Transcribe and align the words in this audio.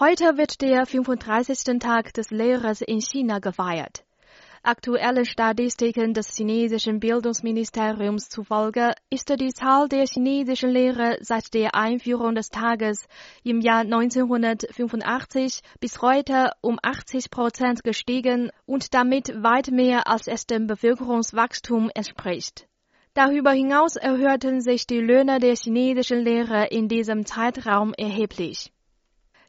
Heute 0.00 0.36
wird 0.36 0.60
der 0.60 0.86
35. 0.86 1.78
Tag 1.78 2.12
des 2.14 2.32
Lehrers 2.32 2.80
in 2.80 3.00
China 3.00 3.38
gefeiert. 3.38 4.04
Aktuelle 4.64 5.24
Statistiken 5.24 6.14
des 6.14 6.34
chinesischen 6.34 6.98
Bildungsministeriums 6.98 8.28
zufolge 8.28 8.94
ist 9.08 9.28
die 9.28 9.52
Zahl 9.52 9.88
der 9.88 10.06
chinesischen 10.06 10.70
Lehrer 10.70 11.18
seit 11.20 11.54
der 11.54 11.76
Einführung 11.76 12.34
des 12.34 12.48
Tages 12.48 13.06
im 13.44 13.60
Jahr 13.60 13.82
1985 13.82 15.60
bis 15.78 16.02
heute 16.02 16.50
um 16.60 16.80
80 16.82 17.30
Prozent 17.30 17.84
gestiegen 17.84 18.50
und 18.66 18.94
damit 18.94 19.28
weit 19.44 19.70
mehr 19.70 20.08
als 20.08 20.26
es 20.26 20.48
dem 20.48 20.66
Bevölkerungswachstum 20.66 21.88
entspricht. 21.94 22.66
Darüber 23.12 23.52
hinaus 23.52 23.94
erhöhten 23.94 24.60
sich 24.60 24.88
die 24.88 24.98
Löhne 24.98 25.38
der 25.38 25.54
chinesischen 25.54 26.18
Lehrer 26.18 26.72
in 26.72 26.88
diesem 26.88 27.26
Zeitraum 27.26 27.94
erheblich. 27.96 28.73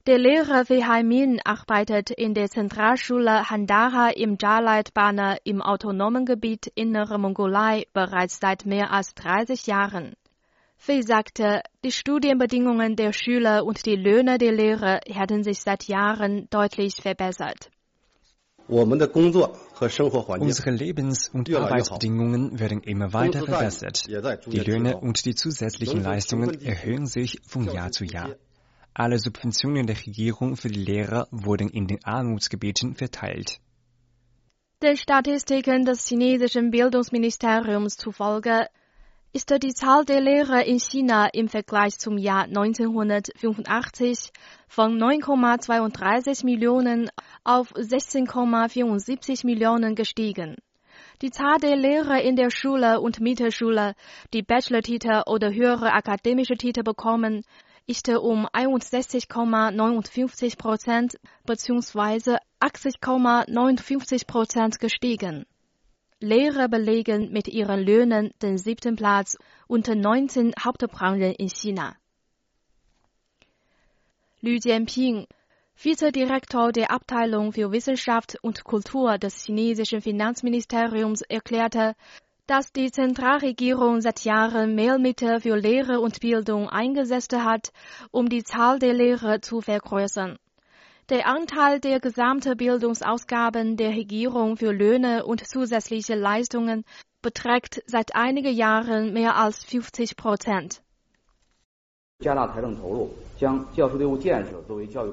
Der 0.08 0.20
Lehrer 0.20 0.70
Wei 0.70 1.02
Min 1.02 1.40
arbeitet 1.44 2.12
in 2.12 2.36
der 2.36 2.48
Zentralschule 2.48 3.50
Handara 3.50 4.12
im 4.12 4.38
Jalait-Bana 4.40 5.38
im 5.44 5.64
autonomen 5.64 6.28
Gebiet 6.28 6.68
Innere 6.76 7.18
Mongolei 7.18 7.86
bereits 7.92 8.40
seit 8.40 8.68
mehr 8.68 8.92
als 8.92 9.16
30 9.16 9.66
Jahren. 9.66 10.14
Fei 10.78 11.02
sagte, 11.02 11.64
die 11.84 11.92
Studienbedingungen 11.92 12.96
der 12.96 13.14
Schüler 13.14 13.66
und 13.66 13.84
die 13.88 13.96
Löhne 13.96 14.38
der 14.38 14.52
Lehrer 14.52 15.00
hätten 15.08 15.42
sich 15.42 15.62
seit 15.62 15.86
Jahren 15.86 16.48
deutlich 16.52 16.98
verbessert. 17.02 17.72
Unsere 18.68 20.70
Lebens- 20.70 21.30
und 21.30 21.52
Arbeitsbedingungen 21.52 22.60
werden 22.60 22.82
immer 22.82 23.12
weiter 23.12 23.44
verbessert. 23.44 24.06
Die 24.06 24.60
Löhne 24.60 24.98
und 24.98 25.26
die 25.26 25.34
zusätzlichen 25.34 26.04
Leistungen 26.04 26.62
erhöhen 26.62 27.08
sich 27.08 27.40
von 27.48 27.66
Jahr 27.66 27.90
zu 27.90 28.06
Jahr. 28.06 28.36
Alle 28.98 29.20
Subventionen 29.20 29.88
der 29.88 29.98
Regierung 29.98 30.56
für 30.56 30.70
die 30.70 30.80
Lehrer 30.80 31.28
wurden 31.30 31.68
in 31.68 31.86
den 31.86 32.06
Armutsgebieten 32.06 32.96
verteilt. 32.96 33.60
Den 34.82 34.96
Statistiken 34.96 35.84
des 35.84 36.08
chinesischen 36.08 36.72
Bildungsministeriums 36.72 37.98
zufolge 37.98 38.68
ist 39.34 39.50
die 39.50 39.74
Zahl 39.74 40.06
der 40.06 40.22
Lehrer 40.22 40.66
in 40.66 40.80
China 40.80 41.28
im 41.34 41.50
Vergleich 41.50 42.00
zum 42.00 42.18
Jahr 42.18 42.44
1985 42.44 44.32
von 44.70 44.98
9,32 44.98 46.46
Millionen 46.46 47.10
auf 47.44 47.74
16,74 47.74 49.46
Millionen 49.46 49.96
gestiegen. 49.96 50.56
Die 51.22 51.32
Zahl 51.32 51.58
der 51.58 51.76
Lehrer 51.76 52.22
in 52.22 52.38
der 52.38 52.50
Schule 52.50 53.02
und 53.02 53.20
Mittelschule, 53.20 53.94
die 54.34 54.42
Bachelor-Titel 54.42 55.24
oder 55.26 55.54
höhere 55.54 55.92
akademische 55.92 56.56
Titel 56.56 56.84
bekommen, 56.84 57.44
ist 57.88 58.10
um 58.10 58.48
61,59 58.48 60.58
Prozent 60.58 61.18
bzw. 61.46 62.38
80,59 62.60 64.26
Prozent 64.26 64.80
gestiegen. 64.80 65.46
Lehrer 66.20 66.68
belegen 66.68 67.32
mit 67.32 67.48
ihren 67.48 67.82
Löhnen 67.82 68.32
den 68.42 68.58
siebten 68.58 68.96
Platz 68.96 69.38
unter 69.68 69.96
19 69.96 70.54
Hauptbranchen 70.60 71.34
in 71.34 71.50
China. 71.50 71.96
Lü 74.42 74.58
Jianping, 74.64 75.28
Vizedirektor 75.76 76.72
der 76.72 76.90
Abteilung 76.90 77.52
für 77.52 77.72
Wissenschaft 77.72 78.38
und 78.42 78.64
Kultur 78.64 79.18
des 79.18 79.44
chinesischen 79.44 80.02
Finanzministeriums, 80.02 81.22
erklärte, 81.22 81.96
dass 82.48 82.72
die 82.72 82.92
Zentralregierung 82.92 84.02
seit 84.02 84.24
Jahren 84.24 84.76
mehr 84.76 85.00
Mittel 85.00 85.42
für 85.42 85.56
Lehre 85.56 86.00
und 86.00 86.20
Bildung 86.20 86.70
eingesetzt 86.70 87.34
hat, 87.34 87.72
um 88.12 88.30
die 88.30 88.44
Zahl 88.44 88.80
der 88.80 88.94
Lehrer 88.94 89.42
zu 89.42 89.62
vergrößern. 89.62 90.38
Der 91.10 91.28
Anteil 91.28 91.80
der 91.80 92.00
gesamten 92.00 92.58
Bildungsausgaben 92.58 93.78
der 93.78 93.90
Regierung 93.90 94.58
für 94.58 94.72
Löhne 94.72 95.26
und 95.26 95.48
zusätzliche 95.48 96.16
Leistungen 96.16 96.84
beträgt 97.22 97.82
seit 97.88 98.16
einigen 98.16 98.54
Jahren 98.54 99.14
mehr 99.14 99.36
als 99.36 99.64
50 99.64 100.16
Prozent. 100.16 100.82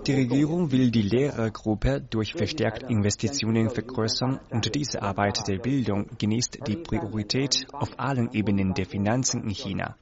Die 0.06 0.14
Regierung 0.14 0.70
will 0.72 0.90
die 0.90 1.02
Lehrergruppe 1.02 2.00
durch 2.00 2.32
verstärkte 2.32 2.86
Investitionen 2.86 3.68
vergrößern 3.68 4.40
und 4.50 4.74
diese 4.74 5.02
Arbeit 5.02 5.46
der 5.46 5.58
Bildung 5.58 6.06
genießt 6.18 6.60
die 6.66 6.76
Priorität 6.76 7.66
auf 7.72 7.90
allen 7.98 8.32
Ebenen 8.32 8.72
der 8.74 8.86
Finanzen 8.86 9.42
in 9.42 9.50
China. 9.50 9.96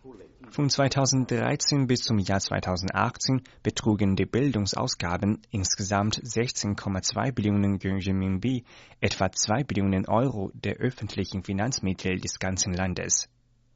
Von 0.51 0.69
2013 0.69 1.87
bis 1.87 2.01
zum 2.01 2.19
Jahr 2.19 2.41
2018 2.41 3.43
betrugen 3.63 4.17
die 4.17 4.27
Bildungsausgaben 4.27 5.43
insgesamt 5.51 6.21
16,2 6.21 7.33
Billionen 7.33 7.79
Yuan 7.81 8.41
etwa 9.01 9.31
2 9.31 9.65
Billionen 9.65 10.07
Euro 10.09 10.51
der 10.55 10.77
öffentlichen 10.79 11.45
Finanzmittel 11.45 12.19
des 12.19 12.39
ganzen 12.41 12.75
Landes. 12.75 13.29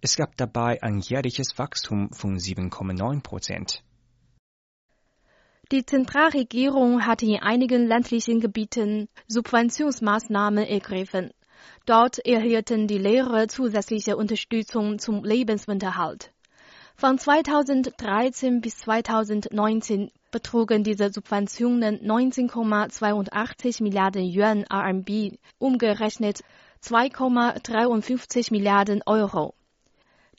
Es 0.04 0.16
gab 0.16 0.36
dabei 0.36 0.82
ein 0.82 0.98
jährliches 0.98 1.56
Wachstum 1.58 2.10
von 2.12 2.36
7,9 2.36 3.22
Prozent. 3.22 3.82
Die 5.72 5.86
Zentralregierung 5.86 7.06
hat 7.06 7.22
in 7.22 7.40
einigen 7.40 7.86
ländlichen 7.86 8.38
Gebieten 8.38 9.08
Subventionsmaßnahmen 9.28 10.66
ergriffen. 10.66 11.30
Dort 11.86 12.18
erhielten 12.18 12.86
die 12.86 12.98
Lehrer 12.98 13.48
zusätzliche 13.48 14.18
Unterstützung 14.18 14.98
zum 14.98 15.24
Lebensunterhalt. 15.24 16.34
Von 16.96 17.16
2013 17.16 18.60
bis 18.60 18.76
2019 18.76 20.10
betrugen 20.30 20.84
diese 20.84 21.10
Subventionen 21.10 21.98
19,82 22.00 23.82
Milliarden 23.82 24.30
Yuan 24.30 24.66
RMB, 24.70 25.38
umgerechnet 25.56 26.42
2,53 26.82 28.52
Milliarden 28.52 29.00
Euro. 29.06 29.54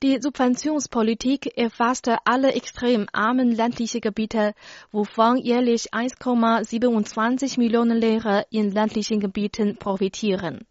Die 0.03 0.19
Subventionspolitik 0.21 1.57
erfasste 1.57 2.17
alle 2.25 2.53
extrem 2.53 3.07
armen 3.13 3.51
ländliche 3.51 4.01
Gebiete, 4.01 4.53
wovon 4.91 5.37
jährlich 5.37 5.93
1,27 5.93 7.57
Millionen 7.57 7.97
Lehrer 7.97 8.45
in 8.51 8.71
ländlichen 8.71 9.21
Gebieten 9.21 9.77
profitieren. 9.77 10.65